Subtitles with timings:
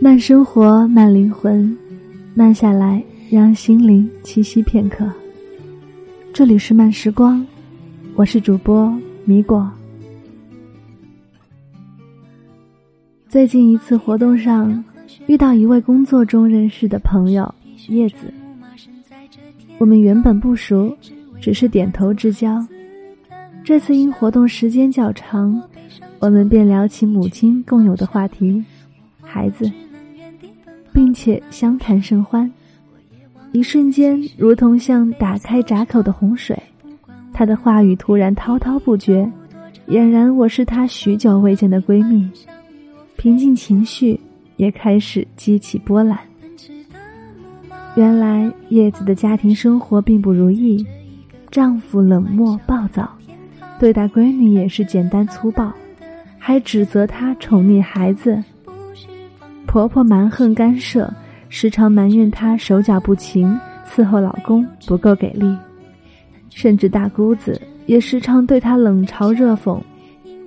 [0.00, 1.76] 慢生活，慢灵魂，
[2.34, 3.00] 慢下来，
[3.30, 5.08] 让心灵栖息片刻。
[6.32, 7.46] 这里是慢时光，
[8.16, 8.92] 我是主播
[9.24, 9.70] 米果。
[13.28, 14.84] 最近一次活动上，
[15.28, 17.54] 遇到一位工作中认识的朋友
[17.88, 18.32] 叶子。
[19.78, 20.92] 我们原本不熟，
[21.40, 22.60] 只是点头之交。
[23.64, 25.62] 这次因活动时间较长，
[26.18, 28.64] 我们便聊起母亲共有的话题——
[29.22, 29.70] 孩子。
[30.92, 32.50] 并且相谈甚欢，
[33.52, 36.60] 一瞬间如同像打开闸口的洪水。
[37.32, 39.30] 他的话语突然滔滔不绝，
[39.86, 42.28] 俨然我是他许久未见的闺蜜。
[43.16, 44.18] 平静情绪
[44.56, 46.18] 也开始激起波澜。
[47.94, 50.84] 原来叶子的家庭生活并不如意，
[51.52, 53.08] 丈夫冷漠暴躁，
[53.80, 55.72] 对待闺女也是简单粗暴，
[56.38, 58.38] 还指责她宠溺孩子。
[59.66, 61.10] 婆婆蛮横干涉，
[61.48, 65.56] 时常埋怨她手脚不勤，伺候老公不够给力，
[66.50, 69.80] 甚至大姑子也时常对她冷嘲热讽，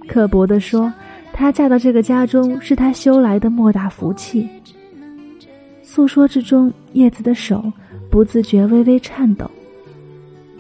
[0.07, 0.93] 刻薄地说
[1.33, 4.47] 她嫁到这个家中是她修来的莫大福气。
[5.81, 7.65] 诉说之中，叶子的手
[8.11, 9.49] 不自觉微微颤抖，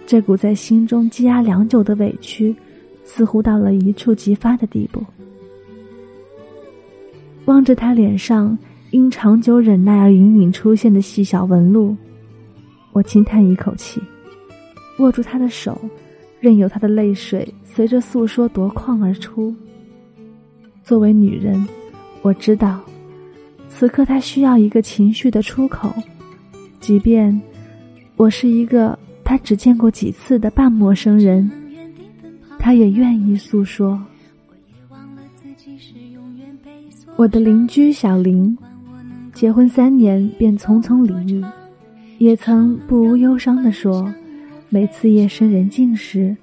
[0.05, 2.55] 这股在心中积压良久的委屈，
[3.03, 5.03] 似乎到了一触即发的地步。
[7.45, 8.57] 望着他脸上
[8.91, 11.95] 因长久忍耐而隐隐出现的细小纹路，
[12.91, 14.01] 我轻叹一口气，
[14.99, 15.79] 握住他的手，
[16.39, 19.53] 任由他的泪水随着诉说夺眶而出。
[20.83, 21.65] 作为女人，
[22.21, 22.79] 我知道，
[23.67, 25.91] 此刻他需要一个情绪的出口，
[26.79, 27.41] 即便
[28.15, 31.49] 我是一个他只见过几次的半陌生人，
[32.59, 34.01] 他也愿意诉说。
[37.15, 38.57] 我的邻居小林，
[39.33, 41.45] 结婚三年便匆匆离异，
[42.17, 44.11] 也曾不无忧伤地说
[44.69, 46.35] ：“每次夜深人静时，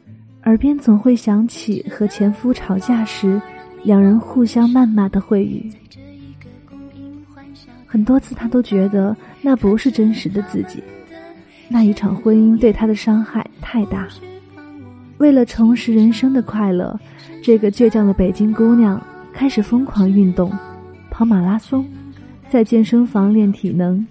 [0.44, 3.40] 耳边总会响起和前夫吵架时，
[3.82, 5.70] 两人互相谩骂的秽语。
[7.84, 10.80] 很多次，他都觉得那不是真实的自己，
[11.70, 14.06] 那一场婚姻对他的伤害太大。
[15.16, 16.98] 为了重拾人生的快乐，
[17.42, 19.00] 这个倔强的北京姑娘。”
[19.32, 20.52] 开始疯狂运动，
[21.08, 21.86] 跑马拉松，
[22.50, 24.04] 在健身房练体能。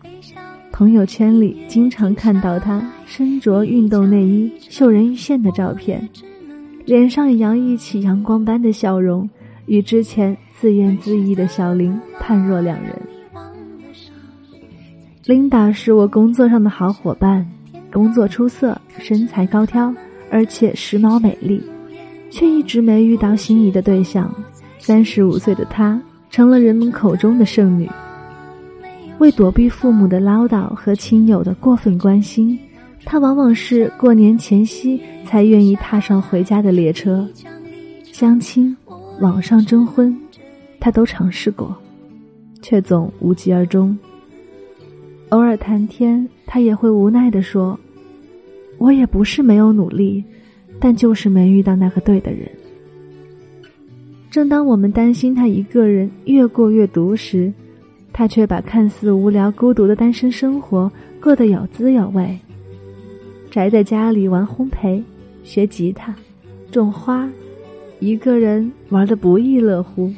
[0.71, 6.07] 朋友圈里经常看到她身着运动内衣、秀人鱼线的照片，
[6.85, 9.29] 脸上洋溢起阳光般的笑容，
[9.65, 12.89] 与之前自怨自艾的小林判若两人。
[15.29, 17.47] 琳达是我工作上的好伙伴，
[17.93, 19.93] 工作出色，身材高挑，
[20.31, 21.61] 而且时髦美丽，
[22.31, 24.33] 却一直没遇到心仪的对象。
[24.79, 26.01] 三十五岁的她
[26.31, 27.87] 成了人们口中的剩女。
[29.19, 32.57] 为躲避父母的唠叨和亲友的过分关心，
[33.05, 37.29] 她往往是过年前夕才愿意踏上回家的列车。
[38.11, 38.75] 相亲、
[39.21, 40.19] 网上征婚，
[40.79, 41.77] 她都尝试过，
[42.63, 43.95] 却总无疾而终。
[45.29, 47.79] 偶尔谈天，他也会无奈地说
[48.79, 50.23] ：“我也不是没有努力，
[50.79, 52.49] 但就是没遇到那个对的人。”
[54.31, 57.51] 正当我们担心他一个人越过越独时，
[58.11, 60.91] 他却把看似无聊孤独的单身生活
[61.21, 62.37] 过得有滋有味。
[63.51, 65.01] 宅在家里玩烘焙、
[65.43, 66.13] 学吉他、
[66.71, 67.27] 种花，
[67.99, 70.11] 一个人玩得不亦乐乎。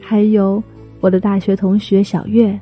[0.00, 0.62] 还有
[1.00, 2.58] 我的大学同学小月，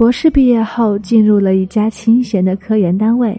[0.00, 3.38] 博士毕业后进入了一家清闲的科研单位。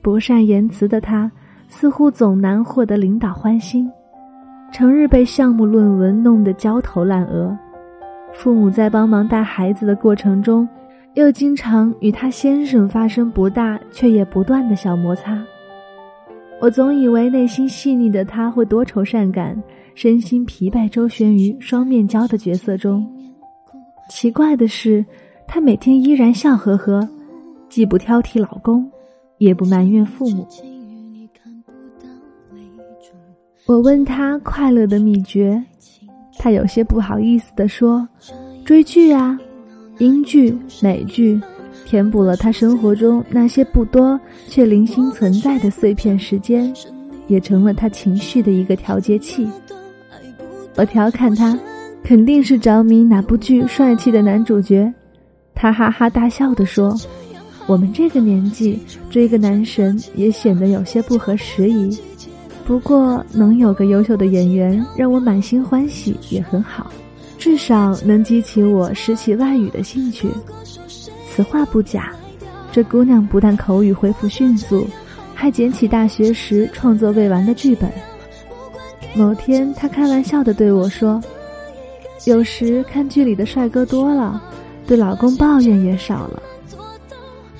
[0.00, 1.28] 不善言辞的他，
[1.66, 3.90] 似乎总难获得领导欢心。
[4.72, 7.58] 成日被项目论文弄得焦头烂额，
[8.32, 10.68] 父母在帮忙带孩子的过程中，
[11.14, 15.36] 又经常与他先生发生不大却也不断的小摩擦。
[16.60, 19.60] 我总以为内心细腻的他会多愁善感，
[19.96, 23.04] 身心疲惫周旋于双面胶的角色中。
[24.08, 25.04] 奇怪的是，
[25.46, 27.06] 他每天依然笑呵呵，
[27.68, 28.90] 既不挑剔老公，
[29.38, 30.46] 也不埋怨父母。
[33.66, 35.62] 我问他快乐的秘诀，
[36.38, 38.06] 他有些不好意思地说
[38.64, 39.38] ：“追剧啊，
[39.98, 41.40] 英剧、美剧，
[41.84, 44.18] 填补了他生活中那些不多
[44.48, 46.72] 却零星存在的碎片时间，
[47.28, 49.48] 也成了他情绪的一个调节器。”
[50.76, 51.58] 我调侃他，
[52.02, 54.92] 肯定是着迷哪部剧帅气的男主角。
[55.54, 56.94] 他哈哈大笑地说
[57.66, 58.78] ：“我们这个年纪
[59.10, 61.98] 追个男神也显得有些不合时宜。”
[62.64, 66.90] 不过能有个优秀的演员让我满心欢喜也很好，
[67.36, 70.28] 至少能激起我拾起外语的兴趣。
[71.28, 72.12] 此话不假，
[72.70, 74.86] 这姑娘不但口语恢复迅速，
[75.34, 77.90] 还捡起大学时创作未完的剧本。
[79.14, 81.20] 某天，她开玩笑地对我说
[82.26, 84.40] ：“有时看剧里的帅哥多了，
[84.86, 86.42] 对老公抱怨也少了。”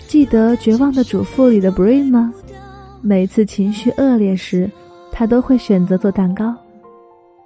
[0.08, 2.32] 记得《绝望的主妇》里的 Bree 吗？
[3.00, 4.70] 每次情绪恶劣时。
[5.14, 6.56] 他都会选择做蛋糕。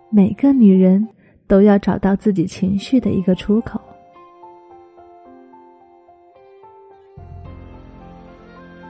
[0.08, 1.04] 每个女人
[1.48, 3.80] 都要找到自己情绪的一个出口。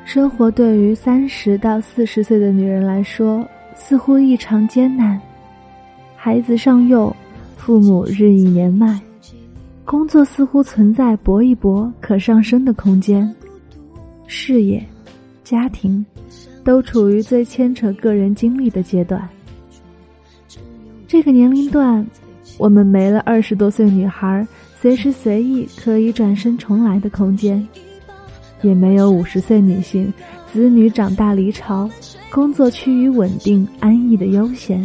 [0.05, 3.45] 生活对于三十到四十岁的女人来说，
[3.75, 5.19] 似乎异常艰难。
[6.15, 7.17] 孩子尚幼，
[7.57, 9.01] 父母日益年迈，
[9.87, 13.35] 工作似乎存在搏一搏可上升的空间，
[14.27, 14.85] 事业、
[15.43, 16.05] 家庭。
[16.65, 19.23] 都处于最牵扯个人经历的阶段。
[21.07, 22.05] 这个年龄段，
[22.59, 24.45] 我们没了二十多岁女孩
[24.81, 27.65] 随时随意可以转身重来的空间，
[28.63, 30.13] 也没有五十岁女性
[30.53, 31.89] 子女长大离巢，
[32.33, 34.85] 工作趋于稳定安逸的悠闲。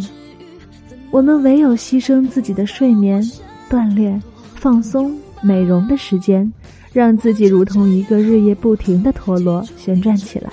[1.10, 3.20] 我们唯有牺牲自己的睡眠、
[3.68, 4.22] 锻炼、
[4.62, 6.48] 放松、美容的时间，
[6.92, 10.52] 让自己如同一个日夜不停的陀螺旋转起来。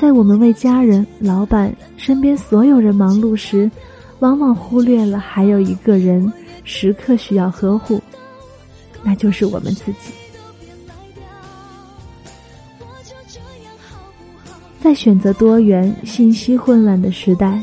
[0.00, 3.68] 在我们为家人、老板、身边所有人忙碌时，
[4.20, 6.32] 往往忽略了还有一个人
[6.62, 8.00] 时刻需要呵护，
[9.02, 10.12] 那就是我们自己。
[14.80, 17.60] 在选择多元、信息混乱的时代，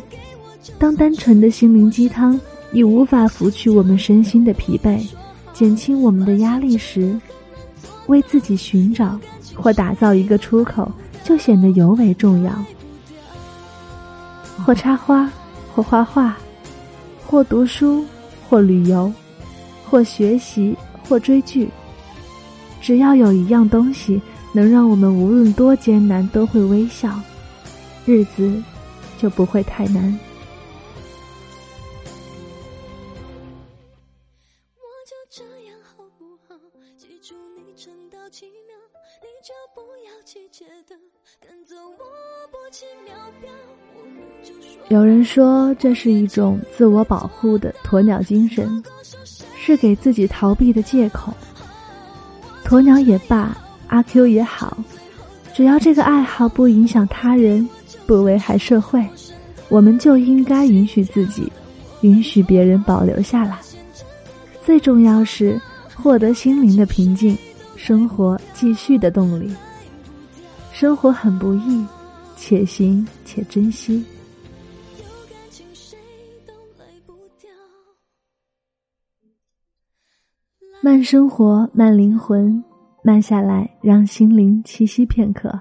[0.77, 2.37] 当单纯的心灵鸡汤
[2.71, 5.05] 已无法拂去我们身心的疲惫，
[5.53, 7.19] 减轻我们的压力时，
[8.07, 9.19] 为自己寻找
[9.55, 10.91] 或打造一个出口。
[11.21, 12.51] 就显得尤为重要。
[14.65, 15.29] 或插花，
[15.75, 16.35] 或画画，
[17.27, 18.03] 或读书，
[18.49, 19.13] 或旅游，
[19.87, 20.75] 或学习，
[21.07, 21.69] 或追剧。
[22.81, 24.19] 只要有一样东西
[24.51, 27.19] 能让我们无论多艰难都会微笑，
[28.05, 28.51] 日子
[29.19, 30.17] 就不会太难。
[44.89, 48.83] 有人说这是一种自我保护的鸵鸟精神，
[49.55, 51.33] 是给自己逃避的借口。
[52.65, 53.55] 鸵鸟也罢，
[53.87, 54.77] 阿 Q 也好，
[55.53, 57.67] 只要这个爱好不影响他人，
[58.05, 59.07] 不危害社会，
[59.69, 61.51] 我们就应该允许自己，
[62.01, 63.59] 允许别人保留下来。
[64.65, 65.59] 最重要是
[65.95, 67.37] 获得心灵的平静，
[67.75, 69.51] 生活继续的动力。
[70.79, 71.85] 生活很不易，
[72.37, 74.01] 且行且珍惜。
[80.81, 82.63] 慢生活，慢灵魂，
[83.03, 85.51] 慢下来，让心灵栖息片刻。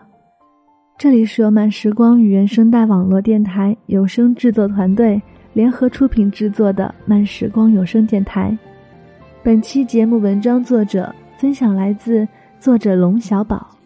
[0.96, 5.20] 这里是由慢时光与原声带网络电台有声制作团队
[5.52, 8.56] 联合出品制作的慢时光有声电台。
[9.42, 12.24] 本期节目文章作者分享来自
[12.60, 13.77] 作者龙小宝。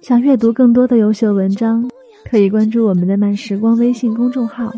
[0.00, 1.88] 想阅读更多的优秀文章，
[2.30, 4.72] 可以关注我们的慢时光微信公众号，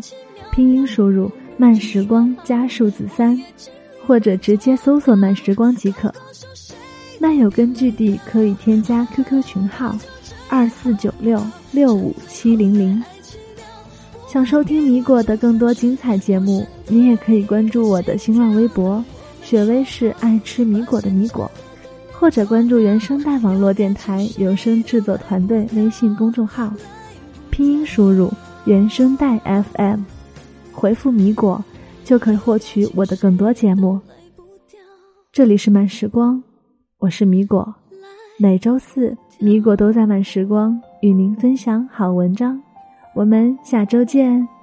[0.51, 3.41] 拼音输入“慢时光”加数字三，
[4.05, 6.13] 或者直接搜索“慢时光”即可。
[7.19, 9.97] 漫友根据地可以添加 QQ 群号：
[10.49, 11.41] 二四九六
[11.71, 13.01] 六五七零零。
[14.27, 19.03] 想收听米果的更多精彩节目，你也可以关注我的新浪微博
[19.41, 21.49] “雪薇是爱吃米果的米果”。
[22.19, 26.73] 或者关注原声带网络电台有声制作团队微信公众号，
[27.51, 28.31] 拼音输入
[28.65, 30.01] “原声带 FM”，
[30.73, 31.63] 回复“米果”
[32.03, 33.99] 就可以获取我的更多节目。
[35.31, 36.41] 这里是慢时光，
[36.97, 37.75] 我是米果，
[38.39, 42.59] 每周四米果都在慢时光与您分享好文章，
[43.13, 44.56] 我们下周见。